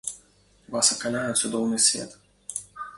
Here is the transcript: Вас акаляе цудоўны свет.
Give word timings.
Вас 0.77 0.89
акаляе 0.97 1.31
цудоўны 1.41 1.77
свет. 1.87 2.21